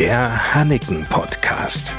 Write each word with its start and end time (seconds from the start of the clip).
Der 0.00 0.54
Hanneken 0.54 1.04
Podcast. 1.10 1.94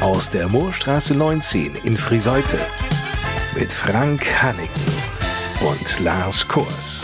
Aus 0.00 0.30
der 0.30 0.48
Moorstraße 0.48 1.12
19 1.16 1.72
in 1.82 1.96
Friseute. 1.96 2.60
Mit 3.58 3.72
Frank 3.72 4.24
Hanneken 4.40 4.92
und 5.68 6.04
Lars 6.04 6.46
Kurs. 6.46 7.02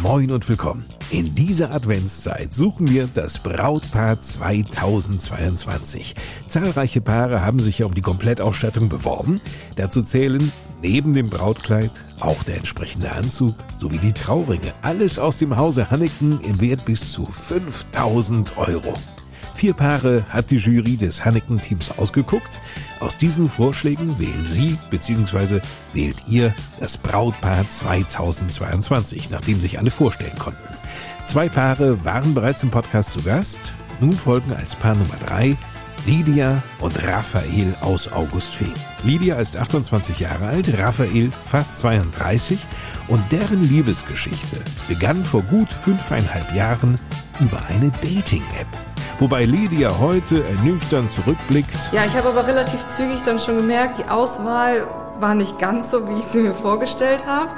Moin 0.00 0.30
und 0.30 0.48
willkommen. 0.48 0.86
In 1.10 1.34
dieser 1.34 1.70
Adventszeit 1.70 2.54
suchen 2.54 2.88
wir 2.88 3.10
das 3.12 3.40
Brautpaar 3.40 4.22
2022. 4.22 6.14
Zahlreiche 6.48 7.02
Paare 7.02 7.44
haben 7.44 7.58
sich 7.58 7.80
ja 7.80 7.84
um 7.84 7.92
die 7.92 8.00
Komplettausstattung 8.00 8.88
beworben. 8.88 9.42
Dazu 9.76 10.00
zählen 10.02 10.50
neben 10.82 11.14
dem 11.14 11.30
Brautkleid 11.30 11.90
auch 12.20 12.42
der 12.42 12.56
entsprechende 12.56 13.12
Anzug 13.12 13.54
sowie 13.76 13.98
die 13.98 14.12
Trauringe. 14.12 14.72
Alles 14.82 15.18
aus 15.18 15.36
dem 15.36 15.56
Hause 15.56 15.90
Hanneken 15.90 16.40
im 16.40 16.60
Wert 16.60 16.84
bis 16.84 17.12
zu 17.12 17.26
5000 17.26 18.56
Euro. 18.56 18.94
Vier 19.54 19.74
Paare 19.74 20.24
hat 20.28 20.52
die 20.52 20.56
Jury 20.56 20.96
des 20.96 21.24
Hanneken-Teams 21.24 21.98
ausgeguckt. 21.98 22.60
Aus 23.00 23.18
diesen 23.18 23.48
Vorschlägen 23.48 24.18
wählen 24.20 24.46
Sie 24.46 24.78
bzw. 24.90 25.60
wählt 25.92 26.22
ihr 26.28 26.54
das 26.78 26.96
Brautpaar 26.96 27.68
2022, 27.68 29.30
nachdem 29.30 29.60
sich 29.60 29.78
alle 29.80 29.90
vorstellen 29.90 30.38
konnten. 30.38 30.76
Zwei 31.24 31.48
Paare 31.48 32.04
waren 32.04 32.34
bereits 32.34 32.62
im 32.62 32.70
Podcast 32.70 33.12
zu 33.12 33.22
Gast. 33.22 33.74
Nun 34.00 34.12
folgen 34.12 34.52
als 34.52 34.76
Paar 34.76 34.94
Nummer 34.94 35.16
drei 35.26 35.56
Lydia 36.08 36.62
und 36.80 37.06
Raphael 37.06 37.74
aus 37.82 38.10
Augustfehn. 38.10 38.72
Lydia 39.04 39.36
ist 39.36 39.58
28 39.58 40.20
Jahre 40.20 40.46
alt, 40.46 40.72
Raphael 40.78 41.30
fast 41.44 41.80
32 41.80 42.58
und 43.08 43.20
deren 43.30 43.62
Liebesgeschichte 43.62 44.56
begann 44.88 45.22
vor 45.22 45.42
gut 45.42 45.70
fünfeinhalb 45.70 46.50
Jahren 46.54 46.98
über 47.40 47.58
eine 47.68 47.90
Dating-App. 48.00 48.66
Wobei 49.18 49.44
Lydia 49.44 49.98
heute 49.98 50.42
ernüchternd 50.44 51.12
zurückblickt. 51.12 51.76
Ja, 51.92 52.06
ich 52.06 52.14
habe 52.14 52.30
aber 52.30 52.46
relativ 52.46 52.86
zügig 52.86 53.20
dann 53.26 53.38
schon 53.38 53.58
gemerkt, 53.58 53.98
die 53.98 54.08
Auswahl 54.08 54.86
war 55.20 55.34
nicht 55.34 55.58
ganz 55.58 55.90
so, 55.90 56.08
wie 56.08 56.20
ich 56.20 56.24
sie 56.24 56.40
mir 56.40 56.54
vorgestellt 56.54 57.26
habe. 57.26 57.50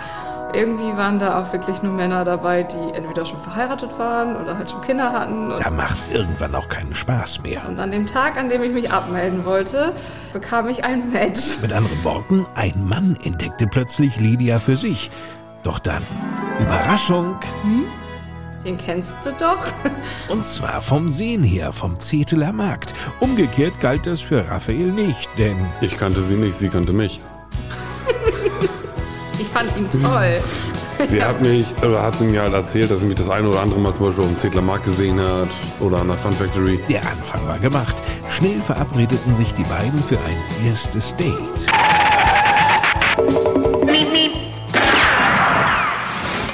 Irgendwie 0.52 0.96
waren 0.96 1.18
da 1.18 1.40
auch 1.40 1.52
wirklich 1.52 1.82
nur 1.82 1.92
Männer 1.92 2.24
dabei, 2.24 2.62
die 2.64 2.94
entweder 2.94 3.24
schon 3.24 3.40
verheiratet 3.40 3.98
waren 3.98 4.36
oder 4.36 4.56
halt 4.56 4.70
schon 4.70 4.80
Kinder 4.82 5.12
hatten. 5.12 5.50
Da 5.50 5.70
macht's 5.70 6.08
irgendwann 6.08 6.54
auch 6.54 6.68
keinen 6.68 6.94
Spaß 6.94 7.42
mehr. 7.42 7.66
Und 7.68 7.78
an 7.78 7.90
dem 7.90 8.06
Tag, 8.06 8.36
an 8.36 8.48
dem 8.48 8.62
ich 8.62 8.72
mich 8.72 8.90
abmelden 8.90 9.44
wollte, 9.44 9.92
bekam 10.32 10.68
ich 10.68 10.84
ein 10.84 11.10
Match. 11.10 11.60
Mit 11.62 11.72
anderen 11.72 12.02
Worten, 12.02 12.46
ein 12.54 12.74
Mann 12.84 13.16
entdeckte 13.22 13.66
plötzlich 13.66 14.18
Lydia 14.18 14.58
für 14.58 14.76
sich. 14.76 15.10
Doch 15.62 15.78
dann, 15.78 16.02
Überraschung, 16.58 17.36
hm? 17.62 17.84
Den 18.64 18.76
kennst 18.76 19.14
du 19.24 19.30
doch. 19.38 19.64
Und 20.28 20.44
zwar 20.44 20.82
vom 20.82 21.08
Sehen 21.08 21.42
her, 21.42 21.72
vom 21.72 21.98
Zeteler 22.00 22.52
Markt. 22.52 22.94
Umgekehrt 23.20 23.80
galt 23.80 24.06
das 24.06 24.20
für 24.20 24.46
Raphael 24.48 24.92
nicht, 24.92 25.28
denn... 25.38 25.56
Ich 25.80 25.96
kannte 25.96 26.22
sie 26.24 26.34
nicht, 26.34 26.58
sie 26.58 26.68
kannte 26.68 26.92
mich. 26.92 27.20
Ich 29.50 29.56
fand 29.56 29.76
ihn 29.76 29.90
toll. 29.90 30.40
Sie 31.08 31.22
hat 31.22 31.40
mich, 31.40 31.66
oder 31.82 32.02
hat 32.02 32.14
sie 32.14 32.24
mir 32.24 32.42
halt 32.42 32.52
erzählt, 32.52 32.90
dass 32.90 33.00
sie 33.00 33.06
mich 33.06 33.16
das 33.16 33.28
eine 33.28 33.48
oder 33.48 33.60
andere 33.60 33.80
Mal 33.80 33.94
zum 33.94 34.06
Beispiel 34.06 34.24
auf 34.24 34.30
dem 34.30 34.38
Zetler 34.38 34.62
Markt 34.62 34.84
gesehen 34.84 35.18
hat 35.18 35.48
oder 35.80 35.98
an 35.98 36.08
der 36.08 36.16
Fun 36.16 36.32
Factory. 36.32 36.78
Der 36.88 37.00
Anfang 37.00 37.46
war 37.46 37.58
gemacht. 37.58 37.96
Schnell 38.28 38.60
verabredeten 38.60 39.34
sich 39.36 39.52
die 39.54 39.64
beiden 39.64 39.98
für 39.98 40.18
ein 40.18 40.68
erstes 40.68 41.16
Date. 41.16 41.66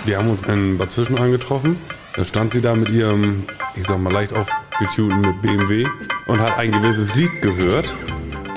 Wir 0.05 0.19
haben 0.19 0.31
uns 0.31 0.41
in 0.48 0.78
Bad 0.78 0.91
Zwischenahn 0.91 1.33
getroffen. 1.33 1.77
Da 2.14 2.25
stand 2.25 2.53
sie 2.53 2.60
da 2.60 2.75
mit 2.75 2.88
ihrem, 2.88 3.44
ich 3.75 3.86
sag 3.86 3.98
mal, 3.98 4.12
leicht 4.12 4.33
aufgetunten 4.33 5.38
BMW 5.42 5.86
und 6.28 6.41
hat 6.41 6.56
ein 6.58 6.72
gewisses 6.72 7.14
Lied 7.14 7.42
gehört. 7.42 7.92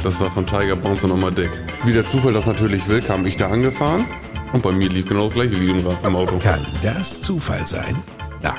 Das 0.03 0.17
war 0.21 0.31
von 0.31 0.45
Tiger 0.45 0.77
Bounce 0.77 1.05
und 1.05 1.11
Oma 1.11 1.31
Dick. 1.31 1.51
Wie 1.83 1.91
der 1.91 2.05
Zufall 2.05 2.31
das 2.31 2.45
natürlich 2.45 2.87
will, 2.87 3.01
kam 3.01 3.25
ich 3.25 3.35
da 3.35 3.49
angefahren 3.49 4.05
und 4.53 4.63
bei 4.63 4.71
mir 4.71 4.89
lief 4.89 5.07
genau 5.07 5.25
das 5.25 5.35
gleiche 5.35 5.55
Lied 5.55 5.85
im 6.03 6.15
Auto. 6.15 6.37
Kann 6.39 6.65
das 6.81 7.21
Zufall 7.21 7.65
sein? 7.65 7.95
Ja, 8.43 8.55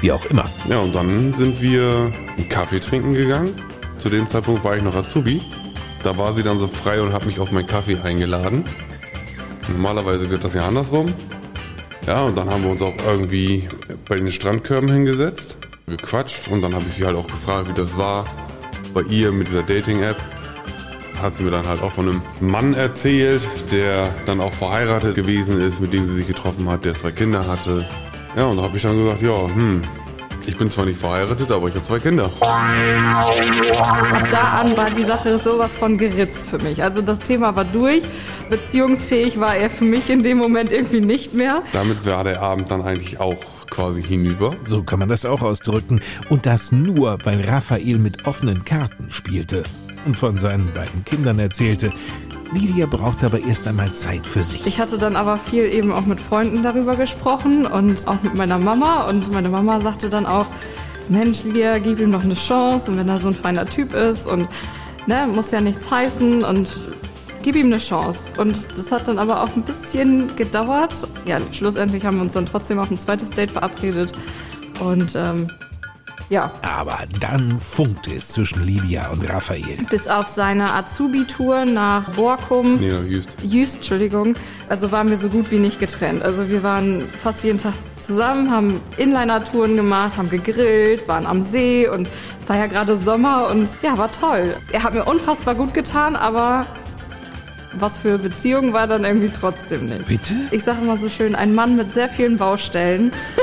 wie 0.00 0.12
auch 0.12 0.24
immer. 0.26 0.50
Ja, 0.68 0.78
und 0.78 0.94
dann 0.94 1.32
sind 1.34 1.60
wir 1.60 2.12
einen 2.36 2.48
Kaffee 2.48 2.80
trinken 2.80 3.14
gegangen. 3.14 3.54
Zu 3.98 4.10
dem 4.10 4.28
Zeitpunkt 4.28 4.64
war 4.64 4.76
ich 4.76 4.82
noch 4.82 4.94
Azubi. 4.94 5.42
Da 6.02 6.16
war 6.16 6.34
sie 6.34 6.42
dann 6.42 6.58
so 6.58 6.66
frei 6.66 7.02
und 7.02 7.12
hat 7.12 7.26
mich 7.26 7.38
auf 7.38 7.50
meinen 7.50 7.66
Kaffee 7.66 7.98
eingeladen. 7.98 8.64
Normalerweise 9.68 10.30
wird 10.30 10.42
das 10.42 10.54
ja 10.54 10.66
andersrum. 10.66 11.12
Ja, 12.06 12.22
und 12.22 12.36
dann 12.36 12.48
haben 12.48 12.64
wir 12.64 12.70
uns 12.70 12.82
auch 12.82 12.94
irgendwie 13.06 13.68
bei 14.08 14.16
den 14.16 14.32
Strandkörben 14.32 14.90
hingesetzt, 14.90 15.56
gequatscht 15.86 16.48
und 16.48 16.62
dann 16.62 16.74
habe 16.74 16.86
ich 16.88 16.94
sie 16.94 17.04
halt 17.04 17.16
auch 17.16 17.26
gefragt, 17.26 17.68
wie 17.68 17.74
das 17.74 17.96
war 17.96 18.24
bei 18.94 19.02
ihr 19.02 19.30
mit 19.32 19.48
dieser 19.48 19.62
Dating-App. 19.62 20.16
Hat 21.22 21.36
sie 21.36 21.42
mir 21.42 21.50
dann 21.50 21.66
halt 21.66 21.82
auch 21.82 21.92
von 21.92 22.08
einem 22.08 22.22
Mann 22.40 22.74
erzählt, 22.74 23.46
der 23.70 24.08
dann 24.26 24.40
auch 24.40 24.52
verheiratet 24.52 25.14
gewesen 25.14 25.60
ist, 25.60 25.80
mit 25.80 25.92
dem 25.92 26.08
sie 26.08 26.14
sich 26.14 26.26
getroffen 26.26 26.68
hat, 26.68 26.84
der 26.84 26.94
zwei 26.94 27.12
Kinder 27.12 27.46
hatte. 27.46 27.86
Ja, 28.36 28.46
und 28.46 28.56
da 28.56 28.62
habe 28.62 28.76
ich 28.76 28.82
dann 28.82 28.96
gesagt, 28.96 29.22
ja, 29.22 29.46
hm, 29.46 29.82
ich 30.46 30.56
bin 30.56 30.70
zwar 30.70 30.86
nicht 30.86 30.98
verheiratet, 30.98 31.50
aber 31.50 31.68
ich 31.68 31.74
habe 31.74 31.84
zwei 31.84 31.98
Kinder. 31.98 32.24
Ab 32.24 32.32
da 34.30 34.40
an 34.60 34.76
war 34.76 34.90
die 34.90 35.04
Sache 35.04 35.38
sowas 35.38 35.76
von 35.76 35.98
geritzt 35.98 36.46
für 36.46 36.58
mich. 36.58 36.82
Also 36.82 37.02
das 37.02 37.18
Thema 37.18 37.54
war 37.54 37.64
durch. 37.64 38.04
Beziehungsfähig 38.48 39.38
war 39.38 39.56
er 39.56 39.70
für 39.70 39.84
mich 39.84 40.10
in 40.10 40.22
dem 40.22 40.38
Moment 40.38 40.72
irgendwie 40.72 41.00
nicht 41.00 41.34
mehr. 41.34 41.62
Damit 41.72 42.04
war 42.06 42.24
der 42.24 42.40
Abend 42.40 42.70
dann 42.70 42.82
eigentlich 42.82 43.20
auch 43.20 43.36
quasi 43.70 44.02
hinüber. 44.02 44.56
So 44.66 44.82
kann 44.82 44.98
man 44.98 45.08
das 45.08 45.24
auch 45.24 45.42
ausdrücken. 45.42 46.00
Und 46.28 46.46
das 46.46 46.72
nur, 46.72 47.18
weil 47.24 47.48
Raphael 47.48 47.98
mit 47.98 48.26
offenen 48.26 48.64
Karten 48.64 49.10
spielte 49.10 49.62
und 50.04 50.16
von 50.16 50.38
seinen 50.38 50.72
beiden 50.72 51.04
Kindern 51.04 51.38
erzählte. 51.38 51.90
Lydia 52.52 52.86
braucht 52.86 53.22
aber 53.22 53.40
erst 53.40 53.68
einmal 53.68 53.92
Zeit 53.92 54.26
für 54.26 54.42
sich. 54.42 54.66
Ich 54.66 54.80
hatte 54.80 54.98
dann 54.98 55.14
aber 55.14 55.38
viel 55.38 55.64
eben 55.66 55.92
auch 55.92 56.04
mit 56.06 56.20
Freunden 56.20 56.62
darüber 56.62 56.96
gesprochen 56.96 57.64
und 57.64 58.08
auch 58.08 58.20
mit 58.22 58.34
meiner 58.34 58.58
Mama. 58.58 59.08
Und 59.08 59.30
meine 59.32 59.48
Mama 59.48 59.80
sagte 59.80 60.08
dann 60.08 60.26
auch, 60.26 60.46
Mensch, 61.08 61.44
Lydia, 61.44 61.78
gib 61.78 62.00
ihm 62.00 62.10
noch 62.10 62.24
eine 62.24 62.34
Chance. 62.34 62.90
Und 62.90 62.98
wenn 62.98 63.08
er 63.08 63.18
so 63.18 63.28
ein 63.28 63.34
feiner 63.34 63.66
Typ 63.66 63.94
ist 63.94 64.26
und 64.26 64.48
ne, 65.06 65.28
muss 65.32 65.52
ja 65.52 65.60
nichts 65.60 65.90
heißen 65.90 66.42
und 66.42 66.88
gib 67.42 67.54
ihm 67.54 67.66
eine 67.66 67.78
Chance. 67.78 68.30
Und 68.36 68.70
das 68.72 68.90
hat 68.90 69.06
dann 69.06 69.18
aber 69.18 69.42
auch 69.42 69.54
ein 69.54 69.62
bisschen 69.62 70.34
gedauert. 70.34 70.94
Ja, 71.26 71.38
schlussendlich 71.52 72.04
haben 72.04 72.16
wir 72.16 72.22
uns 72.22 72.32
dann 72.32 72.46
trotzdem 72.46 72.80
auf 72.80 72.90
ein 72.90 72.98
zweites 72.98 73.30
Date 73.30 73.52
verabredet. 73.52 74.12
Und 74.80 75.14
ähm, 75.14 75.48
ja. 76.30 76.52
Aber 76.62 77.00
dann 77.18 77.58
funkte 77.58 78.14
es 78.14 78.28
zwischen 78.28 78.64
Lydia 78.64 79.08
und 79.10 79.28
Raphael. 79.28 79.84
Bis 79.90 80.06
auf 80.06 80.28
seine 80.28 80.72
Azubi-Tour 80.72 81.64
nach 81.64 82.08
Borkum. 82.10 82.76
Nee, 82.76 82.92
nach 82.92 83.02
Jüst. 83.02 83.28
Jüst, 83.42 83.76
Entschuldigung. 83.76 84.36
Also 84.68 84.92
waren 84.92 85.08
wir 85.08 85.16
so 85.16 85.28
gut 85.28 85.50
wie 85.50 85.58
nicht 85.58 85.80
getrennt. 85.80 86.22
Also 86.22 86.48
wir 86.48 86.62
waren 86.62 87.08
fast 87.18 87.42
jeden 87.42 87.58
Tag 87.58 87.74
zusammen, 87.98 88.50
haben 88.50 88.80
Inliner-Touren 88.96 89.76
gemacht, 89.76 90.16
haben 90.16 90.30
gegrillt, 90.30 91.08
waren 91.08 91.26
am 91.26 91.42
See 91.42 91.88
und 91.88 92.08
es 92.40 92.48
war 92.48 92.56
ja 92.56 92.66
gerade 92.66 92.96
Sommer 92.96 93.48
und 93.48 93.68
ja, 93.82 93.98
war 93.98 94.12
toll. 94.12 94.54
Er 94.72 94.84
hat 94.84 94.94
mir 94.94 95.04
unfassbar 95.04 95.56
gut 95.56 95.74
getan, 95.74 96.14
aber 96.14 96.66
was 97.72 97.98
für 97.98 98.18
Beziehung 98.18 98.72
war 98.72 98.86
dann 98.86 99.04
irgendwie 99.04 99.30
trotzdem 99.30 99.86
nicht. 99.86 100.06
Bitte? 100.06 100.34
Ich 100.50 100.64
sage 100.64 100.80
immer 100.82 100.96
so 100.96 101.08
schön, 101.08 101.34
ein 101.34 101.54
Mann 101.54 101.76
mit 101.76 101.92
sehr 101.92 102.08
vielen 102.08 102.36
Baustellen. 102.36 103.12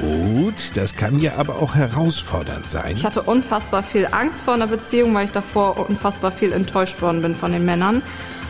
Gut, 0.00 0.76
das 0.76 0.94
kann 0.94 1.18
ja 1.18 1.36
aber 1.36 1.56
auch 1.56 1.74
herausfordernd 1.74 2.68
sein. 2.68 2.96
Ich 2.96 3.04
hatte 3.04 3.22
unfassbar 3.22 3.82
viel 3.82 4.06
Angst 4.10 4.42
vor 4.42 4.54
einer 4.54 4.66
Beziehung, 4.66 5.14
weil 5.14 5.24
ich 5.24 5.32
davor 5.32 5.88
unfassbar 5.88 6.30
viel 6.32 6.52
enttäuscht 6.52 7.00
worden 7.02 7.22
bin 7.22 7.34
von 7.34 7.52
den 7.52 7.64
Männern. 7.64 8.02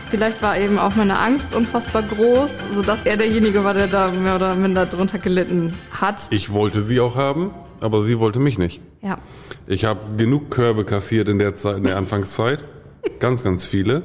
Vielleicht 0.09 0.41
war 0.41 0.57
eben 0.57 0.77
auch 0.79 0.95
meine 0.95 1.19
Angst 1.19 1.53
unfassbar 1.53 2.03
groß, 2.03 2.63
sodass 2.71 3.03
er 3.05 3.17
derjenige 3.17 3.63
war, 3.63 3.73
der 3.73 3.87
da 3.87 4.09
mehr 4.11 4.35
oder 4.35 4.55
minder 4.55 4.85
drunter 4.85 5.19
gelitten 5.19 5.73
hat. 5.91 6.27
Ich 6.29 6.51
wollte 6.53 6.81
sie 6.81 6.99
auch 6.99 7.15
haben, 7.15 7.51
aber 7.81 8.03
sie 8.03 8.19
wollte 8.19 8.39
mich 8.39 8.57
nicht. 8.57 8.81
Ja. 9.01 9.17
Ich 9.67 9.83
habe 9.85 10.15
genug 10.17 10.49
Körbe 10.49 10.85
kassiert 10.85 11.27
in 11.27 11.39
der 11.39 11.55
Zeit, 11.55 11.77
in 11.77 11.83
der 11.83 11.97
Anfangszeit. 11.97 12.59
ganz, 13.19 13.43
ganz 13.43 13.65
viele. 13.65 14.03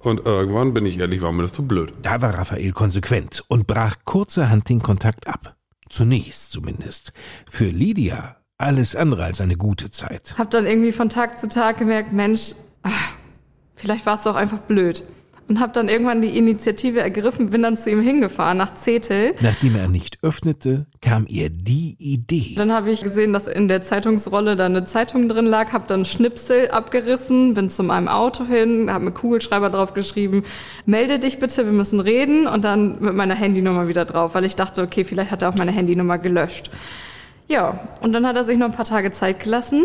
Und 0.00 0.24
irgendwann, 0.24 0.72
bin 0.72 0.86
ich 0.86 0.98
ehrlich, 0.98 1.20
war 1.20 1.32
mir 1.32 1.42
das 1.42 1.52
zu 1.52 1.66
blöd. 1.66 1.92
Da 2.02 2.22
war 2.22 2.34
Raphael 2.34 2.70
konsequent 2.72 3.42
und 3.48 3.66
brach 3.66 3.96
kurzerhand 4.04 4.68
den 4.68 4.80
Kontakt 4.80 5.26
ab. 5.26 5.55
Zunächst 5.88 6.52
zumindest. 6.52 7.12
Für 7.48 7.66
Lydia 7.66 8.36
alles 8.58 8.96
andere 8.96 9.24
als 9.24 9.40
eine 9.40 9.56
gute 9.56 9.90
Zeit. 9.90 10.34
Hab 10.38 10.50
dann 10.50 10.66
irgendwie 10.66 10.92
von 10.92 11.08
Tag 11.08 11.38
zu 11.38 11.48
Tag 11.48 11.78
gemerkt, 11.78 12.12
Mensch, 12.12 12.54
ach, 12.82 13.14
vielleicht 13.74 14.06
war 14.06 14.14
es 14.14 14.22
doch 14.22 14.36
einfach 14.36 14.60
blöd. 14.60 15.04
Und 15.48 15.60
habe 15.60 15.72
dann 15.72 15.88
irgendwann 15.88 16.20
die 16.20 16.36
Initiative 16.36 17.00
ergriffen, 17.00 17.50
bin 17.50 17.62
dann 17.62 17.76
zu 17.76 17.90
ihm 17.90 18.00
hingefahren 18.00 18.58
nach 18.58 18.74
Zetel. 18.74 19.34
Nachdem 19.40 19.76
er 19.76 19.88
nicht 19.88 20.18
öffnete, 20.22 20.86
kam 21.00 21.26
ihr 21.28 21.50
die 21.50 21.96
Idee. 21.98 22.54
Dann 22.56 22.72
habe 22.72 22.90
ich 22.90 23.02
gesehen, 23.02 23.32
dass 23.32 23.46
in 23.46 23.68
der 23.68 23.82
Zeitungsrolle 23.82 24.56
da 24.56 24.66
eine 24.66 24.84
Zeitung 24.84 25.28
drin 25.28 25.46
lag, 25.46 25.72
habe 25.72 25.84
dann 25.86 26.04
Schnipsel 26.04 26.70
abgerissen, 26.70 27.54
bin 27.54 27.70
zu 27.70 27.82
meinem 27.82 28.08
Auto 28.08 28.44
hin, 28.44 28.90
habe 28.92 29.04
mit 29.04 29.14
Kugelschreiber 29.14 29.70
drauf 29.70 29.94
geschrieben, 29.94 30.42
melde 30.84 31.18
dich 31.18 31.38
bitte, 31.38 31.64
wir 31.64 31.72
müssen 31.72 32.00
reden 32.00 32.46
und 32.46 32.64
dann 32.64 33.00
mit 33.00 33.14
meiner 33.14 33.34
Handynummer 33.34 33.88
wieder 33.88 34.04
drauf, 34.04 34.34
weil 34.34 34.44
ich 34.44 34.56
dachte, 34.56 34.82
okay, 34.82 35.04
vielleicht 35.04 35.30
hat 35.30 35.42
er 35.42 35.50
auch 35.50 35.56
meine 35.56 35.72
Handynummer 35.72 36.18
gelöscht. 36.18 36.70
Ja, 37.48 37.88
und 38.02 38.12
dann 38.12 38.26
hat 38.26 38.34
er 38.34 38.42
sich 38.42 38.58
noch 38.58 38.66
ein 38.66 38.72
paar 38.72 38.84
Tage 38.84 39.12
Zeit 39.12 39.40
gelassen. 39.40 39.84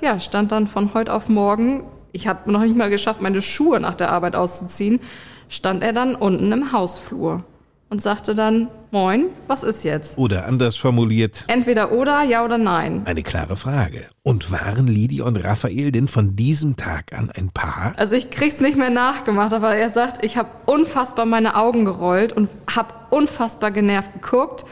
Ja, 0.00 0.20
stand 0.20 0.52
dann 0.52 0.68
von 0.68 0.94
heute 0.94 1.12
auf 1.12 1.28
morgen 1.28 1.82
ich 2.16 2.26
habe 2.26 2.50
noch 2.50 2.60
nicht 2.60 2.74
mal 2.74 2.90
geschafft, 2.90 3.20
meine 3.20 3.42
Schuhe 3.42 3.78
nach 3.78 3.94
der 3.94 4.10
Arbeit 4.10 4.34
auszuziehen, 4.34 5.00
stand 5.48 5.82
er 5.82 5.92
dann 5.92 6.14
unten 6.14 6.50
im 6.50 6.72
Hausflur 6.72 7.44
und 7.88 8.02
sagte 8.02 8.34
dann, 8.34 8.68
Moin, 8.92 9.26
was 9.46 9.62
ist 9.62 9.84
jetzt? 9.84 10.16
Oder 10.16 10.46
anders 10.46 10.76
formuliert. 10.76 11.44
Entweder 11.48 11.92
oder, 11.92 12.22
ja 12.22 12.44
oder 12.44 12.56
nein. 12.56 13.02
Eine 13.04 13.22
klare 13.22 13.56
Frage. 13.56 14.06
Und 14.22 14.50
waren 14.50 14.86
Lydia 14.86 15.24
und 15.24 15.36
Raphael 15.36 15.92
denn 15.92 16.08
von 16.08 16.34
diesem 16.34 16.76
Tag 16.76 17.12
an 17.12 17.30
ein 17.30 17.50
Paar? 17.50 17.92
Also 17.96 18.16
ich 18.16 18.30
krieg's 18.30 18.60
nicht 18.60 18.78
mehr 18.78 18.88
nachgemacht, 18.88 19.52
aber 19.52 19.74
er 19.76 19.90
sagt, 19.90 20.24
ich 20.24 20.38
habe 20.38 20.48
unfassbar 20.64 21.26
meine 21.26 21.56
Augen 21.56 21.84
gerollt 21.84 22.32
und 22.32 22.48
habe 22.74 22.94
unfassbar 23.10 23.70
genervt 23.70 24.14
geguckt. 24.14 24.64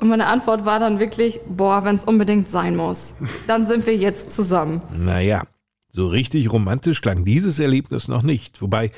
Und 0.00 0.08
meine 0.08 0.26
Antwort 0.26 0.64
war 0.64 0.80
dann 0.80 0.98
wirklich, 0.98 1.40
boah, 1.46 1.84
wenn's 1.84 2.04
unbedingt 2.04 2.50
sein 2.50 2.74
muss, 2.74 3.14
dann 3.46 3.66
sind 3.66 3.86
wir 3.86 3.94
jetzt 3.94 4.34
zusammen. 4.34 4.82
Naja, 4.92 5.44
so 5.92 6.06
richtig 6.08 6.52
romantisch 6.52 7.02
klang 7.02 7.24
dieses 7.24 7.58
Erlebnis 7.58 8.08
noch 8.08 8.22
nicht, 8.22 8.62
wobei 8.62 8.92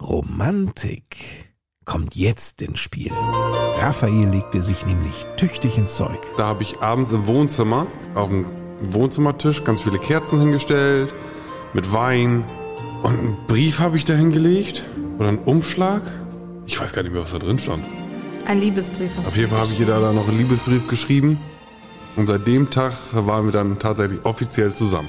Romantik 0.00 1.52
kommt 1.84 2.16
jetzt 2.16 2.62
ins 2.62 2.80
Spiel. 2.80 3.12
Raphael 3.78 4.28
legte 4.28 4.62
sich 4.62 4.86
nämlich 4.86 5.26
tüchtig 5.36 5.78
ins 5.78 5.96
Zeug. 5.96 6.18
Da 6.36 6.46
habe 6.46 6.62
ich 6.62 6.80
abends 6.80 7.12
im 7.12 7.26
Wohnzimmer 7.26 7.86
auf 8.14 8.28
dem 8.28 8.46
Wohnzimmertisch 8.82 9.64
ganz 9.64 9.82
viele 9.82 9.98
Kerzen 9.98 10.40
hingestellt 10.40 11.12
mit 11.74 11.92
Wein 11.92 12.44
und 13.02 13.18
einen 13.18 13.36
Brief 13.46 13.78
habe 13.78 13.96
ich 13.96 14.04
da 14.04 14.14
hingelegt 14.14 14.84
oder 15.18 15.28
einen 15.28 15.38
Umschlag. 15.38 16.02
Ich 16.66 16.80
weiß 16.80 16.92
gar 16.92 17.02
nicht 17.02 17.12
mehr, 17.12 17.22
was 17.22 17.32
da 17.32 17.38
drin 17.38 17.58
stand. 17.58 17.84
Ein 18.46 18.60
Liebesbrief. 18.60 19.10
Auf 19.18 19.36
jeden 19.36 19.50
Fall 19.50 19.60
habe 19.60 19.72
ich 19.72 19.80
ihr 19.80 19.86
da 19.86 20.12
noch 20.12 20.28
einen 20.28 20.38
Liebesbrief 20.38 20.88
geschrieben 20.88 21.38
und 22.16 22.26
seit 22.26 22.46
dem 22.46 22.70
Tag 22.70 22.94
waren 23.12 23.46
wir 23.46 23.52
dann 23.52 23.78
tatsächlich 23.78 24.24
offiziell 24.24 24.74
zusammen. 24.74 25.08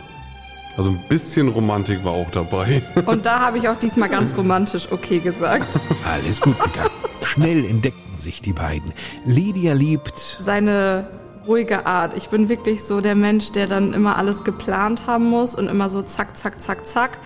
Also 0.76 0.90
ein 0.90 1.00
bisschen 1.08 1.50
Romantik 1.50 2.04
war 2.04 2.14
auch 2.14 2.32
dabei. 2.32 2.82
Und 3.06 3.26
da 3.26 3.40
habe 3.40 3.58
ich 3.60 3.70
auch 3.70 3.78
diesmal 3.78 4.10
ganz 4.10 4.36
romantisch 4.36 4.92
okay 4.92 5.20
gesagt. 5.20 5.80
Alles 6.06 6.42
gut 6.42 6.60
gegangen. 6.60 6.90
Schnell 7.22 7.64
entdeckten 7.66 8.20
sich 8.20 8.42
die 8.42 8.54
beiden. 8.54 8.92
Lydia 9.26 9.74
liebt 9.74 10.18
seine 10.18 11.08
ruhige 11.48 11.86
Art. 11.86 12.16
Ich 12.16 12.30
bin 12.30 12.50
wirklich 12.50 12.84
so 12.84 13.02
der 13.02 13.16
Mensch, 13.16 13.52
der 13.52 13.68
dann 13.68 13.94
immer 13.94 14.18
alles 14.18 14.44
geplant 14.44 15.06
haben 15.06 15.26
muss 15.30 15.56
und 15.56 15.68
immer 15.68 15.90
so 15.90 16.02
zack, 16.02 16.36
zack, 16.36 16.60
zack, 16.60 16.88
zack. 16.88 17.18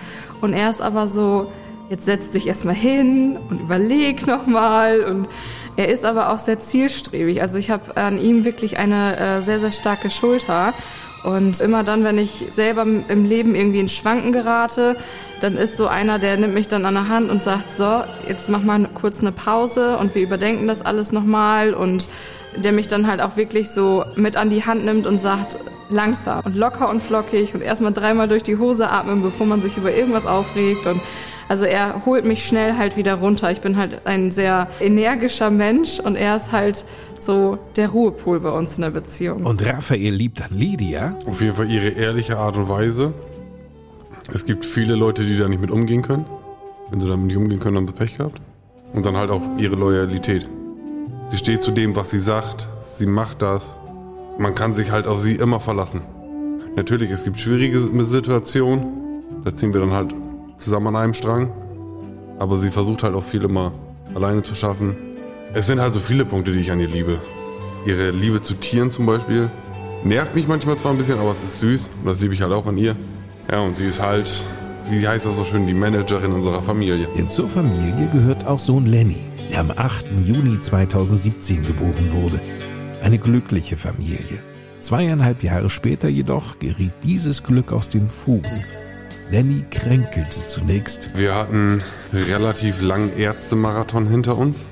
Und 0.41 0.53
er 0.53 0.69
ist 0.69 0.81
aber 0.81 1.07
so, 1.07 1.51
jetzt 1.89 2.05
setz 2.05 2.31
dich 2.31 2.47
erstmal 2.47 2.75
hin 2.75 3.37
und 3.49 3.61
überleg 3.61 4.27
nochmal 4.27 5.01
und 5.01 5.29
er 5.77 5.89
ist 5.89 6.05
aber 6.05 6.31
auch 6.31 6.39
sehr 6.39 6.59
zielstrebig. 6.59 7.41
Also 7.41 7.57
ich 7.57 7.69
habe 7.69 7.95
an 7.95 8.19
ihm 8.19 8.43
wirklich 8.43 8.77
eine 8.77 9.17
äh, 9.17 9.41
sehr, 9.41 9.59
sehr 9.59 9.71
starke 9.71 10.09
Schulter. 10.09 10.73
Und 11.23 11.59
immer 11.61 11.83
dann, 11.83 12.03
wenn 12.03 12.17
ich 12.17 12.45
selber 12.51 12.83
im 12.83 13.25
Leben 13.25 13.55
irgendwie 13.55 13.79
in 13.79 13.89
Schwanken 13.89 14.31
gerate, 14.31 14.95
dann 15.41 15.57
ist 15.57 15.77
so 15.77 15.87
einer, 15.87 16.19
der 16.19 16.37
nimmt 16.37 16.53
mich 16.53 16.67
dann 16.67 16.85
an 16.85 16.93
der 16.93 17.09
Hand 17.09 17.29
und 17.29 17.41
sagt, 17.41 17.71
so, 17.71 18.01
jetzt 18.27 18.49
mach 18.49 18.63
mal 18.63 18.87
kurz 18.93 19.21
eine 19.21 19.31
Pause 19.31 19.97
und 19.97 20.15
wir 20.15 20.21
überdenken 20.21 20.67
das 20.67 20.83
alles 20.83 21.11
nochmal. 21.11 21.73
Und 21.73 22.07
der 22.55 22.71
mich 22.71 22.87
dann 22.87 23.07
halt 23.07 23.21
auch 23.21 23.35
wirklich 23.35 23.69
so 23.69 24.03
mit 24.15 24.37
an 24.37 24.49
die 24.49 24.65
Hand 24.65 24.85
nimmt 24.85 25.05
und 25.05 25.19
sagt, 25.19 25.57
langsam 25.89 26.41
und 26.43 26.55
locker 26.55 26.89
und 26.89 27.01
flockig 27.01 27.53
und 27.53 27.61
erstmal 27.61 27.93
dreimal 27.93 28.27
durch 28.27 28.43
die 28.43 28.57
Hose 28.57 28.89
atmen, 28.89 29.21
bevor 29.21 29.47
man 29.47 29.61
sich 29.61 29.77
über 29.77 29.93
irgendwas 29.93 30.25
aufregt. 30.25 30.85
Und 30.85 31.01
also 31.49 31.65
er 31.65 32.05
holt 32.05 32.25
mich 32.25 32.45
schnell 32.45 32.77
halt 32.77 32.97
wieder 32.97 33.15
runter. 33.15 33.51
Ich 33.51 33.61
bin 33.61 33.77
halt 33.77 34.05
ein 34.05 34.31
sehr 34.31 34.67
energischer 34.79 35.49
Mensch 35.49 35.99
und 35.99 36.15
er 36.15 36.35
ist 36.35 36.51
halt 36.51 36.85
so 37.17 37.57
der 37.75 37.89
Ruhepol 37.89 38.39
bei 38.39 38.49
uns 38.49 38.75
in 38.77 38.81
der 38.81 38.89
Beziehung. 38.89 39.45
Und 39.45 39.65
Raphael 39.65 40.13
liebt 40.13 40.39
dann 40.39 40.57
Lydia. 40.57 41.17
Auf 41.25 41.41
jeden 41.41 41.55
Fall 41.55 41.71
ihre 41.71 41.89
ehrliche 41.89 42.37
Art 42.37 42.57
und 42.57 42.69
Weise. 42.69 43.13
Es 44.33 44.45
gibt 44.45 44.65
viele 44.65 44.95
Leute, 44.95 45.23
die 45.23 45.37
da 45.37 45.47
nicht 45.47 45.61
mit 45.61 45.71
umgehen 45.71 46.01
können. 46.01 46.25
Wenn 46.89 46.99
sie 46.99 47.07
damit 47.07 47.27
nicht 47.27 47.37
umgehen 47.37 47.59
können, 47.59 47.77
haben 47.77 47.87
sie 47.87 47.93
Pech 47.93 48.17
gehabt. 48.17 48.41
Und 48.93 49.05
dann 49.05 49.15
halt 49.15 49.29
auch 49.29 49.41
ihre 49.57 49.75
Loyalität. 49.75 50.49
Sie 51.31 51.37
steht 51.37 51.61
zu 51.61 51.71
dem, 51.71 51.95
was 51.95 52.09
sie 52.09 52.19
sagt. 52.19 52.67
Sie 52.89 53.05
macht 53.05 53.41
das. 53.41 53.77
Man 54.37 54.53
kann 54.53 54.73
sich 54.73 54.91
halt 54.91 55.07
auf 55.07 55.21
sie 55.21 55.35
immer 55.35 55.59
verlassen. 55.59 56.01
Natürlich, 56.75 57.09
es 57.11 57.23
gibt 57.23 57.39
schwierige 57.39 57.79
Situationen. 58.05 59.23
Da 59.43 59.53
ziehen 59.53 59.73
wir 59.73 59.81
dann 59.81 59.91
halt 59.91 60.13
zusammen 60.57 60.87
an 60.87 60.95
einem 60.95 61.13
Strang. 61.13 61.51
Aber 62.39 62.59
sie 62.59 62.69
versucht 62.69 63.03
halt 63.03 63.15
auch 63.15 63.23
viel 63.23 63.43
immer 63.43 63.71
alleine 64.13 64.41
zu 64.41 64.55
schaffen. 64.55 64.95
Es 65.53 65.67
sind 65.67 65.79
halt 65.79 65.93
so 65.93 65.99
viele 65.99 66.25
Punkte, 66.25 66.51
die 66.51 66.59
ich 66.59 66.71
an 66.71 66.79
ihr 66.79 66.87
liebe. 66.87 67.19
Ihre 67.85 68.11
Liebe 68.11 68.43
zu 68.43 68.53
Tieren 68.55 68.91
zum 68.91 69.05
Beispiel. 69.05 69.49
Nervt 70.03 70.35
mich 70.35 70.47
manchmal 70.47 70.77
zwar 70.77 70.91
ein 70.91 70.97
bisschen, 70.97 71.19
aber 71.19 71.31
es 71.31 71.43
ist 71.43 71.59
süß. 71.59 71.89
Und 71.99 72.05
das 72.05 72.19
liebe 72.19 72.33
ich 72.33 72.41
halt 72.41 72.53
auch 72.53 72.65
an 72.65 72.77
ihr. 72.77 72.95
Ja, 73.51 73.61
und 73.61 73.77
sie 73.77 73.85
ist 73.85 74.01
halt, 74.01 74.31
wie 74.89 75.07
heißt 75.07 75.25
das 75.25 75.35
so 75.35 75.45
schön, 75.45 75.67
die 75.67 75.73
Managerin 75.73 76.33
unserer 76.33 76.61
Familie. 76.61 77.07
Denn 77.17 77.29
zur 77.29 77.49
Familie 77.49 78.07
gehört 78.11 78.45
auch 78.45 78.59
Sohn 78.59 78.85
Lenny, 78.85 79.21
der 79.49 79.61
am 79.61 79.71
8. 79.75 80.07
Juni 80.25 80.61
2017 80.61 81.63
geboren 81.63 82.11
wurde. 82.11 82.39
Eine 83.01 83.17
glückliche 83.17 83.77
Familie. 83.77 84.39
Zweieinhalb 84.81 85.43
Jahre 85.43 85.69
später 85.69 86.07
jedoch 86.07 86.59
geriet 86.59 86.93
dieses 87.03 87.43
Glück 87.43 87.71
aus 87.71 87.89
den 87.89 88.09
Fugen. 88.09 88.63
Lenny 89.29 89.65
kränkelte 89.71 90.47
zunächst. 90.47 91.17
Wir 91.17 91.35
hatten 91.35 91.83
relativ 92.13 92.81
langen 92.81 93.17
Ärztemarathon 93.17 94.07
hinter 94.07 94.37
uns. 94.37 94.65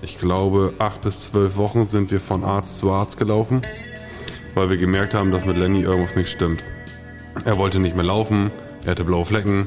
Ich 0.00 0.16
glaube, 0.18 0.74
acht 0.78 1.00
bis 1.00 1.24
zwölf 1.24 1.56
Wochen 1.56 1.88
sind 1.88 2.12
wir 2.12 2.20
von 2.20 2.44
Arzt 2.44 2.78
zu 2.78 2.92
Arzt 2.92 3.18
gelaufen, 3.18 3.62
weil 4.54 4.70
wir 4.70 4.76
gemerkt 4.76 5.12
haben, 5.12 5.32
dass 5.32 5.44
mit 5.44 5.58
Lenny 5.58 5.80
irgendwas 5.80 6.14
nicht 6.14 6.30
stimmt. 6.30 6.62
Er 7.44 7.58
wollte 7.58 7.80
nicht 7.80 7.96
mehr 7.96 8.04
laufen, 8.04 8.52
er 8.84 8.92
hatte 8.92 9.04
blaue 9.04 9.24
Flecken, 9.24 9.66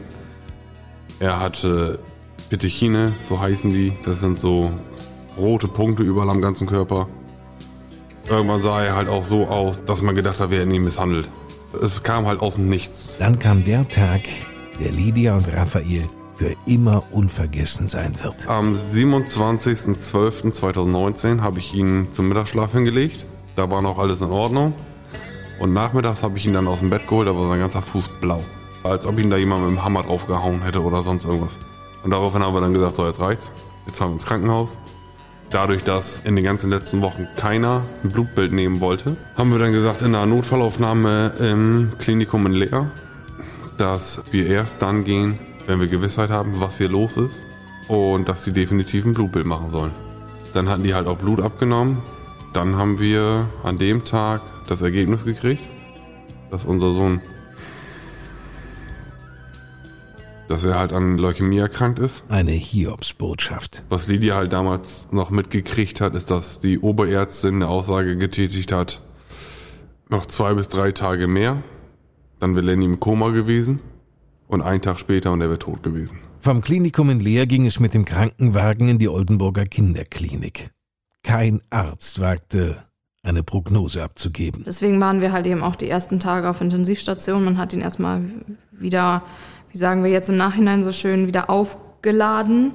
er 1.19 1.41
hatte 1.41 1.99
Petechine, 2.49 3.11
so 3.27 3.41
heißen 3.41 3.71
die. 3.71 3.91
Das 4.05 4.21
sind 4.21 4.39
so 4.39 4.71
rote 5.37 5.67
Punkte 5.67 6.03
überall 6.03 6.29
am 6.29 6.41
ganzen 6.41 6.65
Körper. 6.65 7.09
Irgendwann 8.29 8.61
sah 8.61 8.81
er 8.83 8.95
halt 8.95 9.09
auch 9.09 9.25
so 9.25 9.47
aus, 9.47 9.83
dass 9.83 10.01
man 10.01 10.15
gedacht 10.15 10.39
hat, 10.39 10.49
wir 10.49 10.59
hätten 10.59 10.71
ihn 10.71 10.83
misshandelt 10.83 11.29
es 11.81 12.03
kam 12.03 12.27
halt 12.27 12.41
aus 12.41 12.55
dem 12.55 12.67
Nichts. 12.69 13.15
Dann 13.19 13.39
kam 13.39 13.63
der 13.65 13.87
Tag, 13.87 14.21
der 14.79 14.91
Lydia 14.91 15.35
und 15.35 15.47
Raphael 15.53 16.09
für 16.33 16.55
immer 16.65 17.03
unvergessen 17.11 17.87
sein 17.87 18.13
wird. 18.23 18.47
Am 18.47 18.75
27.12.2019 18.93 21.41
habe 21.41 21.59
ich 21.59 21.71
ihn 21.73 22.07
zum 22.13 22.29
Mittagsschlaf 22.29 22.71
hingelegt. 22.71 23.25
Da 23.55 23.69
war 23.69 23.81
noch 23.81 23.99
alles 23.99 24.21
in 24.21 24.29
Ordnung. 24.29 24.73
Und 25.59 25.73
nachmittags 25.73 26.23
habe 26.23 26.37
ich 26.37 26.45
ihn 26.45 26.53
dann 26.53 26.67
aus 26.67 26.79
dem 26.79 26.89
Bett 26.89 27.05
geholt, 27.07 27.27
da 27.27 27.35
war 27.35 27.49
sein 27.49 27.59
ganzer 27.59 27.81
Fuß 27.81 28.05
blau. 28.21 28.41
Als 28.83 29.05
ob 29.05 29.19
ihn 29.19 29.29
da 29.29 29.35
jemand 29.35 29.65
mit 29.65 29.71
dem 29.71 29.83
Hammer 29.83 30.03
draufgehauen 30.03 30.63
hätte 30.63 30.81
oder 30.81 31.01
sonst 31.01 31.25
irgendwas. 31.25 31.59
Und 32.03 32.11
daraufhin 32.11 32.41
haben 32.41 32.53
wir 32.53 32.61
dann 32.61 32.73
gesagt, 32.73 32.95
so 32.95 33.05
jetzt 33.05 33.19
reicht's. 33.19 33.51
Jetzt 33.85 33.97
fahren 33.97 34.11
wir 34.11 34.13
ins 34.13 34.25
Krankenhaus. 34.25 34.77
Dadurch, 35.49 35.83
dass 35.83 36.21
in 36.25 36.35
den 36.35 36.45
ganzen 36.45 36.69
letzten 36.69 37.01
Wochen 37.01 37.27
keiner 37.35 37.83
ein 38.03 38.11
Blutbild 38.11 38.51
nehmen 38.51 38.81
wollte, 38.81 39.17
haben 39.35 39.51
wir 39.51 39.57
dann 39.57 39.73
gesagt, 39.73 40.03
in 40.03 40.13
einer 40.13 40.27
Notfallaufnahme 40.27 41.33
im 41.39 41.91
Klinikum 41.97 42.45
in 42.45 42.53
Leer, 42.53 42.91
dass 43.77 44.21
wir 44.29 44.45
erst 44.45 44.79
dann 44.79 45.05
gehen, 45.05 45.39
wenn 45.65 45.79
wir 45.79 45.87
Gewissheit 45.87 46.29
haben, 46.29 46.59
was 46.59 46.77
hier 46.77 46.89
los 46.89 47.17
ist 47.17 47.43
und 47.87 48.29
dass 48.29 48.43
sie 48.43 48.53
definitiv 48.53 49.05
ein 49.05 49.13
Blutbild 49.13 49.47
machen 49.47 49.71
sollen. 49.71 49.91
Dann 50.53 50.69
hatten 50.69 50.83
die 50.83 50.93
halt 50.93 51.07
auch 51.07 51.17
Blut 51.17 51.41
abgenommen. 51.41 51.97
Dann 52.53 52.75
haben 52.75 52.99
wir 52.99 53.49
an 53.63 53.79
dem 53.79 54.05
Tag 54.05 54.41
das 54.67 54.83
Ergebnis 54.83 55.25
gekriegt, 55.25 55.63
dass 56.51 56.63
unser 56.63 56.93
Sohn 56.93 57.21
dass 60.49 60.63
er 60.63 60.79
halt 60.79 60.93
an 60.93 61.17
Leukämie 61.17 61.59
erkrankt 61.59 61.99
ist. 61.99 62.23
Eine 62.27 62.51
Hiobsbotschaft. 62.51 63.83
Was 63.87 64.07
Lydia 64.07 64.35
halt 64.35 64.51
damals 64.51 65.07
noch 65.11 65.29
mitgekriegt 65.29 66.01
hat, 66.01 66.15
ist, 66.15 66.31
dass 66.31 66.59
die 66.59 66.79
Oberärztin 66.79 67.55
eine 67.55 67.67
Aussage 67.67 68.17
getätigt 68.17 68.71
hat, 68.71 69.01
noch 70.09 70.25
zwei 70.25 70.55
bis 70.55 70.67
drei 70.67 70.91
Tage 70.91 71.27
mehr, 71.27 71.63
dann 72.39 72.55
wäre 72.55 72.65
Lenny 72.65 72.85
im 72.85 72.99
Koma 72.99 73.29
gewesen 73.29 73.79
und 74.47 74.61
einen 74.63 74.81
Tag 74.81 74.99
später 74.99 75.31
und 75.31 75.41
er 75.41 75.49
wäre 75.49 75.59
tot 75.59 75.83
gewesen. 75.83 76.17
Vom 76.39 76.61
Klinikum 76.61 77.11
in 77.11 77.19
Leer 77.19 77.45
ging 77.45 77.67
es 77.67 77.79
mit 77.79 77.93
dem 77.93 78.05
Krankenwagen 78.05 78.89
in 78.89 78.97
die 78.97 79.07
Oldenburger 79.07 79.65
Kinderklinik. 79.65 80.71
Kein 81.21 81.61
Arzt 81.69 82.19
wagte 82.19 82.83
eine 83.21 83.43
Prognose 83.43 84.01
abzugeben. 84.01 84.63
Deswegen 84.65 84.99
waren 84.99 85.21
wir 85.21 85.31
halt 85.31 85.45
eben 85.45 85.61
auch 85.61 85.75
die 85.75 85.89
ersten 85.89 86.19
Tage 86.19 86.49
auf 86.49 86.61
Intensivstation. 86.61 87.43
Man 87.43 87.57
hat 87.57 87.73
ihn 87.73 87.81
erstmal 87.81 88.23
wieder 88.71 89.23
wie 89.71 89.77
sagen 89.77 90.03
wir 90.03 90.11
jetzt 90.11 90.29
im 90.29 90.37
Nachhinein 90.37 90.83
so 90.83 90.91
schön, 90.91 91.27
wieder 91.27 91.49
auf 91.49 91.77
aufgeladen. 91.99 92.71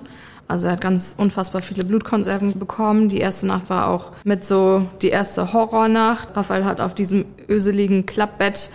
Also 0.46 0.66
er 0.66 0.74
hat 0.74 0.82
ganz 0.82 1.14
unfassbar 1.16 1.62
viele 1.62 1.84
Blutkonserven 1.84 2.58
bekommen. 2.58 3.08
Die 3.08 3.18
erste 3.18 3.46
Nacht 3.46 3.70
war 3.70 3.88
auch 3.88 4.12
mit 4.24 4.44
so 4.44 4.86
die 5.00 5.08
erste 5.08 5.54
Horrornacht. 5.54 6.36
Raphael 6.36 6.66
hat 6.66 6.82
auf 6.82 6.94
diesem 6.94 7.24
öseligen 7.48 8.04
Klappbett 8.04 8.68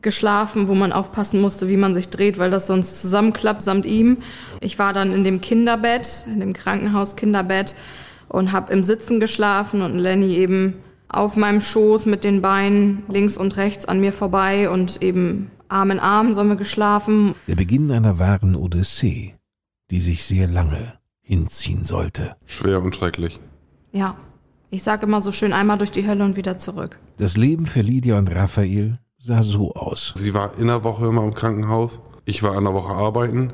geschlafen, 0.00 0.68
wo 0.68 0.74
man 0.74 0.92
aufpassen 0.92 1.40
musste, 1.40 1.68
wie 1.68 1.76
man 1.76 1.92
sich 1.92 2.08
dreht, 2.08 2.38
weil 2.38 2.50
das 2.50 2.66
sonst 2.66 3.00
zusammenklappt 3.02 3.62
samt 3.62 3.84
ihm. 3.84 4.18
Ich 4.60 4.78
war 4.78 4.94
dann 4.94 5.12
in 5.12 5.24
dem 5.24 5.42
Kinderbett, 5.42 6.24
in 6.26 6.40
dem 6.40 6.54
Krankenhaus 6.54 7.16
Kinderbett 7.16 7.74
und 8.28 8.52
habe 8.52 8.72
im 8.72 8.82
Sitzen 8.82 9.20
geschlafen 9.20 9.82
und 9.82 9.98
Lenny 9.98 10.34
eben 10.36 10.74
auf 11.08 11.36
meinem 11.36 11.60
Schoß 11.60 12.06
mit 12.06 12.24
den 12.24 12.40
Beinen 12.40 13.02
links 13.08 13.36
und 13.36 13.56
rechts 13.56 13.84
an 13.84 14.00
mir 14.00 14.12
vorbei 14.12 14.68
und 14.70 15.02
eben 15.02 15.50
Arm 15.74 15.90
in 15.90 15.98
Arm 15.98 16.32
sollen 16.32 16.48
wir 16.48 16.56
geschlafen. 16.56 17.34
Der 17.48 17.56
Beginn 17.56 17.90
einer 17.90 18.20
wahren 18.20 18.54
Odyssee, 18.54 19.34
die 19.90 19.98
sich 19.98 20.24
sehr 20.24 20.46
lange 20.46 20.94
hinziehen 21.20 21.84
sollte. 21.84 22.36
Schwer 22.46 22.80
und 22.80 22.94
schrecklich. 22.94 23.40
Ja, 23.90 24.16
ich 24.70 24.84
sage 24.84 25.06
immer 25.06 25.20
so 25.20 25.32
schön 25.32 25.52
einmal 25.52 25.78
durch 25.78 25.90
die 25.90 26.06
Hölle 26.06 26.24
und 26.24 26.36
wieder 26.36 26.58
zurück. 26.58 26.98
Das 27.16 27.36
Leben 27.36 27.66
für 27.66 27.80
Lydia 27.80 28.18
und 28.18 28.32
Raphael 28.32 29.00
sah 29.18 29.42
so 29.42 29.74
aus. 29.74 30.14
Sie 30.16 30.32
war 30.32 30.56
in 30.58 30.68
der 30.68 30.84
Woche 30.84 31.06
immer 31.06 31.24
im 31.24 31.34
Krankenhaus. 31.34 32.00
Ich 32.24 32.44
war 32.44 32.56
in 32.56 32.64
der 32.64 32.74
Woche 32.74 32.94
arbeiten, 32.94 33.52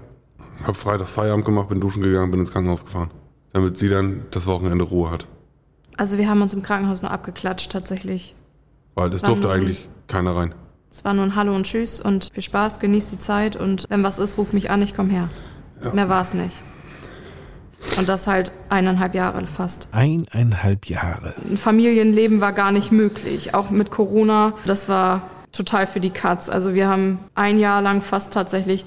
habe 0.63 0.75
freitags 0.75 1.11
Feierabend 1.11 1.47
gemacht, 1.47 1.71
bin 1.71 1.81
duschen 1.81 2.03
gegangen, 2.03 2.31
bin 2.31 2.41
ins 2.41 2.53
Krankenhaus 2.53 2.85
gefahren, 2.85 3.11
damit 3.55 3.79
sie 3.79 3.89
dann 3.89 4.27
das 4.31 4.47
Wochenende 4.47 4.85
Ruhe 4.85 5.11
hat. 5.11 5.27
Also 5.97 6.19
wir 6.19 6.29
haben 6.29 6.43
uns 6.43 6.53
im 6.53 6.63
Krankenhaus 6.63 7.01
nur 7.01 7.11
abgeklatscht 7.11 7.73
tatsächlich. 7.73 8.35
Weil 8.95 9.09
es 9.09 9.23
durfte 9.23 9.51
eigentlich 9.51 9.89
keiner 10.07 10.37
rein. 10.37 10.55
Es 10.91 11.05
war 11.05 11.15
nur 11.15 11.25
ein 11.25 11.37
Hallo 11.37 11.55
und 11.55 11.67
Tschüss 11.67 12.01
und 12.01 12.31
viel 12.33 12.43
Spaß, 12.43 12.81
genießt 12.81 13.13
die 13.13 13.19
Zeit 13.19 13.55
und 13.57 13.87
wenn 13.89 14.03
was 14.03 14.19
ist, 14.19 14.37
ruf 14.39 14.53
mich 14.53 14.71
an, 14.71 14.83
ich 14.83 14.93
komm 14.93 15.09
her. 15.09 15.29
Mehr 15.93 16.09
war 16.09 16.21
es 16.21 16.35
nicht. 16.35 16.57
Und 17.97 18.09
das 18.09 18.27
halt 18.27 18.53
eineinhalb 18.69 19.15
Jahre 19.15 19.47
fast. 19.47 19.89
Eineinhalb 19.93 20.87
Jahre. 20.87 21.35
Ein 21.49 21.57
Familienleben 21.57 22.41
war 22.41 22.53
gar 22.53 22.73
nicht 22.73 22.93
möglich, 22.93 23.55
auch 23.55 23.71
mit 23.71 23.91
Corona. 23.91 24.53
Das 24.67 24.89
war 24.89 25.23
total 25.53 25.87
für 25.87 26.01
die 26.01 26.11
Katz. 26.11 26.49
Also 26.49 26.75
wir 26.75 26.89
haben 26.89 27.19
ein 27.35 27.59
Jahr 27.59 27.81
lang 27.81 28.03
fast 28.03 28.33
tatsächlich 28.33 28.85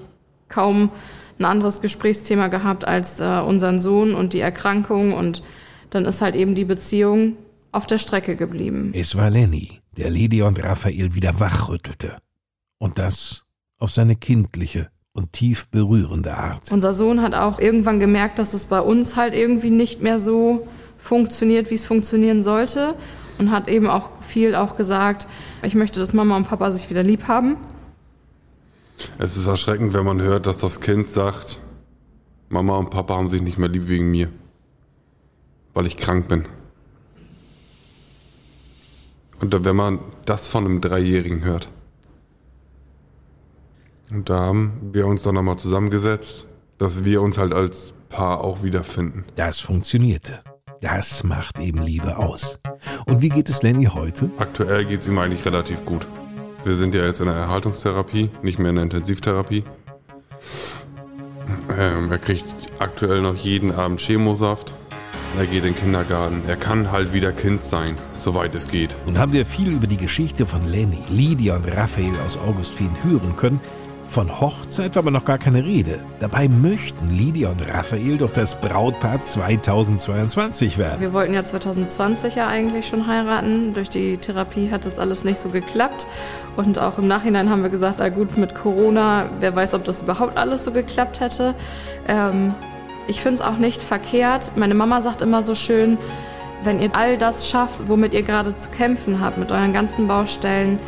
kaum 0.49 0.91
ein 1.39 1.45
anderes 1.45 1.81
Gesprächsthema 1.81 2.47
gehabt 2.47 2.85
als 2.85 3.19
äh, 3.19 3.39
unseren 3.39 3.81
Sohn 3.81 4.13
und 4.13 4.33
die 4.33 4.39
Erkrankung 4.39 5.13
und 5.13 5.41
dann 5.89 6.05
ist 6.05 6.21
halt 6.21 6.35
eben 6.35 6.53
die 6.53 6.65
Beziehung 6.65 7.37
auf 7.71 7.87
der 7.87 7.97
Strecke 7.97 8.35
geblieben. 8.35 8.91
Es 8.95 9.15
war 9.15 9.31
Lenny, 9.31 9.79
der 9.97 10.09
Lydia 10.09 10.47
und 10.47 10.63
Raphael 10.63 11.13
wieder 11.13 11.39
wachrüttelte. 11.39 12.17
Und 12.77 12.99
das 12.99 13.43
auf 13.77 13.91
seine 13.91 14.15
kindliche 14.15 14.89
und 15.13 15.33
tief 15.33 15.67
berührende 15.69 16.35
Art. 16.35 16.71
Unser 16.71 16.93
Sohn 16.93 17.21
hat 17.21 17.35
auch 17.35 17.59
irgendwann 17.59 17.99
gemerkt, 17.99 18.39
dass 18.39 18.53
es 18.53 18.65
bei 18.65 18.79
uns 18.79 19.15
halt 19.15 19.33
irgendwie 19.33 19.69
nicht 19.69 20.01
mehr 20.01 20.19
so 20.19 20.67
funktioniert, 20.97 21.69
wie 21.69 21.75
es 21.75 21.85
funktionieren 21.85 22.41
sollte. 22.41 22.95
Und 23.39 23.51
hat 23.51 23.67
eben 23.67 23.87
auch 23.87 24.11
viel 24.21 24.53
auch 24.53 24.75
gesagt, 24.75 25.27
ich 25.63 25.73
möchte, 25.73 25.99
dass 25.99 26.13
Mama 26.13 26.37
und 26.37 26.47
Papa 26.47 26.69
sich 26.71 26.89
wieder 26.89 27.01
lieb 27.01 27.27
haben. 27.27 27.57
Es 29.17 29.35
ist 29.35 29.47
erschreckend, 29.47 29.93
wenn 29.93 30.05
man 30.05 30.21
hört, 30.21 30.45
dass 30.45 30.57
das 30.57 30.81
Kind 30.81 31.09
sagt, 31.09 31.59
Mama 32.49 32.77
und 32.77 32.91
Papa 32.91 33.15
haben 33.15 33.31
sich 33.31 33.41
nicht 33.41 33.57
mehr 33.57 33.69
lieb 33.69 33.87
wegen 33.87 34.11
mir, 34.11 34.29
weil 35.73 35.87
ich 35.87 35.97
krank 35.97 36.27
bin. 36.27 36.45
Und 39.43 39.65
wenn 39.65 39.75
man 39.75 39.99
das 40.23 40.47
von 40.47 40.63
einem 40.63 40.79
Dreijährigen 40.79 41.43
hört. 41.43 41.69
Und 44.09 44.29
da 44.29 44.39
haben 44.39 44.91
wir 44.93 45.05
uns 45.05 45.23
dann 45.23 45.35
nochmal 45.35 45.57
zusammengesetzt, 45.57 46.47
dass 46.77 47.03
wir 47.03 47.21
uns 47.21 47.37
halt 47.37 47.53
als 47.53 47.93
Paar 48.07 48.41
auch 48.41 48.63
wiederfinden. 48.63 49.25
Das 49.35 49.59
funktionierte. 49.59 50.39
Das 50.79 51.25
macht 51.25 51.59
eben 51.59 51.81
Liebe 51.81 52.15
aus. 52.15 52.57
Und 53.05 53.21
wie 53.21 53.27
geht 53.27 53.49
es 53.49 53.61
Lenny 53.63 53.83
heute? 53.85 54.29
Aktuell 54.37 54.85
geht 54.85 55.01
es 55.01 55.07
ihm 55.07 55.17
eigentlich 55.17 55.45
relativ 55.45 55.83
gut. 55.83 56.07
Wir 56.63 56.75
sind 56.75 56.95
ja 56.95 57.05
jetzt 57.05 57.19
in 57.19 57.25
der 57.25 57.35
Erhaltungstherapie, 57.35 58.29
nicht 58.43 58.59
mehr 58.59 58.69
in 58.69 58.75
der 58.77 58.83
Intensivtherapie. 58.83 59.65
Ähm, 61.77 62.09
er 62.09 62.17
kriegt 62.17 62.45
aktuell 62.79 63.21
noch 63.21 63.35
jeden 63.35 63.73
Abend 63.73 63.99
Chemosaft. 63.99 64.73
Er 65.35 65.47
geht 65.47 65.63
in 65.63 65.73
den 65.73 65.75
Kindergarten. 65.75 66.43
Er 66.47 66.55
kann 66.55 66.91
halt 66.91 67.11
wieder 67.11 67.31
Kind 67.31 67.63
sein, 67.63 67.95
soweit 68.13 68.53
es 68.53 68.67
geht. 68.67 68.95
Nun 69.07 69.17
haben 69.17 69.33
wir 69.33 69.47
viel 69.47 69.71
über 69.71 69.87
die 69.87 69.97
Geschichte 69.97 70.45
von 70.45 70.67
Lenny, 70.67 71.01
Lydia 71.09 71.55
und 71.55 71.67
Raphael 71.67 72.13
aus 72.23 72.37
Augustfien 72.37 72.91
hören 73.03 73.35
können. 73.35 73.59
Von 74.07 74.39
Hochzeit 74.39 74.93
war 74.95 75.01
aber 75.01 75.09
noch 75.09 75.25
gar 75.25 75.39
keine 75.39 75.65
Rede. 75.65 75.97
Dabei 76.19 76.47
möchten 76.47 77.09
Lydia 77.09 77.49
und 77.49 77.67
Raphael 77.67 78.19
doch 78.19 78.29
das 78.29 78.61
Brautpaar 78.61 79.23
2022 79.23 80.77
werden. 80.77 81.01
Wir 81.01 81.13
wollten 81.13 81.33
ja 81.33 81.43
2020 81.43 82.35
ja 82.35 82.47
eigentlich 82.47 82.85
schon 82.85 83.07
heiraten. 83.07 83.73
Durch 83.73 83.89
die 83.89 84.17
Therapie 84.17 84.69
hat 84.69 84.85
das 84.85 84.99
alles 84.99 85.23
nicht 85.23 85.39
so 85.39 85.49
geklappt. 85.49 86.05
Und 86.55 86.77
auch 86.77 86.99
im 86.99 87.07
Nachhinein 87.07 87.49
haben 87.49 87.63
wir 87.63 87.71
gesagt, 87.71 87.95
na 87.97 88.09
gut, 88.09 88.37
mit 88.37 88.53
Corona, 88.53 89.31
wer 89.39 89.55
weiß, 89.55 89.73
ob 89.73 89.83
das 89.83 90.03
überhaupt 90.03 90.37
alles 90.37 90.63
so 90.63 90.71
geklappt 90.71 91.19
hätte. 91.19 91.55
Ähm, 92.07 92.53
ich 93.07 93.21
finde 93.21 93.35
es 93.35 93.41
auch 93.41 93.57
nicht 93.57 93.81
verkehrt. 93.83 94.51
Meine 94.55 94.73
Mama 94.73 95.01
sagt 95.01 95.21
immer 95.21 95.43
so 95.43 95.55
schön, 95.55 95.97
wenn 96.63 96.81
ihr 96.81 96.95
all 96.95 97.17
das 97.17 97.49
schafft, 97.49 97.89
womit 97.89 98.13
ihr 98.13 98.23
gerade 98.23 98.55
zu 98.55 98.69
kämpfen 98.69 99.19
habt, 99.19 99.37
mit 99.37 99.51
euren 99.51 99.73
ganzen 99.73 100.07
Baustellen, 100.07 100.79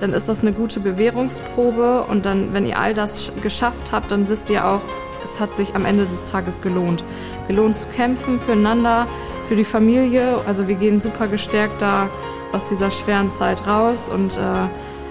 dann 0.00 0.12
ist 0.12 0.28
das 0.28 0.42
eine 0.42 0.52
gute 0.52 0.80
Bewährungsprobe. 0.80 2.04
Und 2.08 2.26
dann, 2.26 2.52
wenn 2.52 2.66
ihr 2.66 2.78
all 2.78 2.92
das 2.94 3.28
sch- 3.30 3.40
geschafft 3.40 3.92
habt, 3.92 4.10
dann 4.10 4.28
wisst 4.28 4.50
ihr 4.50 4.66
auch, 4.66 4.80
es 5.22 5.40
hat 5.40 5.54
sich 5.54 5.74
am 5.74 5.86
Ende 5.86 6.04
des 6.04 6.24
Tages 6.26 6.60
gelohnt. 6.60 7.02
Gelohnt 7.48 7.76
zu 7.76 7.86
kämpfen 7.86 8.38
füreinander, 8.38 9.06
für 9.44 9.56
die 9.56 9.64
Familie. 9.64 10.40
Also 10.46 10.68
wir 10.68 10.74
gehen 10.74 11.00
super 11.00 11.28
gestärkt 11.28 11.80
da 11.80 12.08
aus 12.52 12.68
dieser 12.68 12.90
schweren 12.90 13.30
Zeit 13.30 13.66
raus. 13.66 14.10
Und 14.10 14.36
äh, 14.36 14.40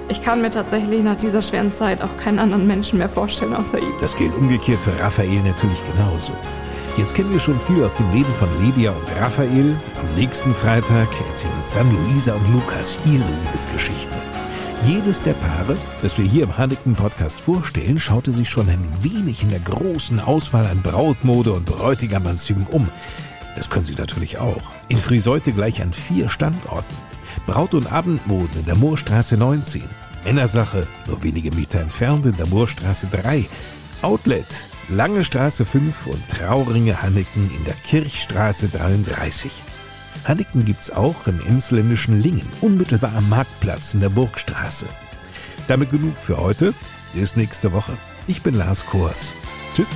ich 0.10 0.22
kann 0.22 0.42
mir 0.42 0.52
tatsächlich 0.52 1.04
nach 1.04 1.16
dieser 1.16 1.42
schweren 1.42 1.72
Zeit 1.72 2.02
auch 2.02 2.18
keinen 2.18 2.40
anderen 2.40 2.68
Menschen 2.68 3.00
mehr 3.00 3.10
vorstellen 3.10 3.56
außer 3.56 3.80
ihm. 3.80 3.94
Das 4.00 4.16
gilt 4.16 4.36
umgekehrt 4.36 4.80
für 4.80 5.04
Raphael 5.04 5.42
natürlich 5.42 5.80
genauso. 5.96 6.34
Jetzt 6.98 7.16
kennen 7.16 7.32
wir 7.32 7.40
schon 7.40 7.60
viel 7.60 7.84
aus 7.84 7.96
dem 7.96 8.12
Leben 8.14 8.32
von 8.36 8.48
Lydia 8.62 8.92
und 8.92 9.20
Raphael. 9.20 9.76
Am 10.00 10.16
nächsten 10.16 10.54
Freitag 10.54 11.08
erzählen 11.28 11.54
uns 11.56 11.72
dann 11.72 11.92
Luisa 11.92 12.36
und 12.36 12.54
Lukas 12.54 13.00
ihre 13.06 13.26
Liebesgeschichte. 13.46 14.16
Jedes 14.86 15.22
der 15.22 15.34
Paare, 15.34 15.78
das 16.02 16.18
wir 16.18 16.26
hier 16.26 16.44
im 16.44 16.58
Hanneken 16.58 16.94
Podcast 16.94 17.40
vorstellen, 17.40 18.00
schaute 18.00 18.32
sich 18.34 18.50
schon 18.50 18.70
ein 18.70 18.86
wenig 19.02 19.42
in 19.42 19.50
der 19.50 19.62
großen 19.62 20.20
Auswahl 20.20 20.68
an 20.68 20.82
Brautmode 20.82 21.54
und 21.54 21.66
Bräutigamanzügen 21.66 22.68
um. 22.68 22.90
Das 23.56 23.70
können 23.70 23.86
Sie 23.86 23.96
natürlich 23.96 24.38
auch. 24.40 24.62
In 24.90 24.98
Friseute 24.98 25.52
gleich 25.52 25.82
an 25.82 25.94
vier 25.94 26.28
Standorten. 26.28 27.13
Braut- 27.46 27.74
und 27.74 27.92
Abendmoden 27.92 28.60
in 28.60 28.66
der 28.66 28.76
Moorstraße 28.76 29.38
19. 29.38 29.84
Männersache 30.24 30.88
nur 31.08 31.22
wenige 31.24 31.54
Meter 31.56 31.82
entfernt 31.82 32.26
in 32.26 32.36
der 32.38 32.48
Moorstraße 32.48 33.08
3. 33.12 33.46
Outlet 34.02 34.46
Lange 34.90 35.24
Straße 35.24 35.66
5 35.66 36.08
und 36.08 36.28
Trauringe 36.28 37.02
Hanneken 37.02 37.50
in 37.56 37.64
der 37.64 37.74
Kirchstraße 37.74 38.68
33. 38.68 39.52
Hanneken 40.26 40.66
gibt's 40.66 40.92
auch 40.92 41.26
im 41.26 41.40
emsländischen 41.48 42.22
Lingen, 42.22 42.48
unmittelbar 42.62 43.14
am 43.16 43.30
Marktplatz 43.30 43.94
in 43.94 44.02
der 44.02 44.10
Burgstraße. 44.10 44.86
Damit 45.68 45.92
genug 45.92 46.16
für 46.18 46.38
heute. 46.38 46.74
Bis 47.14 47.36
nächste 47.36 47.72
Woche. 47.72 47.94
Ich 48.28 48.42
bin 48.42 48.56
Lars 48.56 48.86
Kors. 48.86 49.32
Tschüss. 49.74 49.92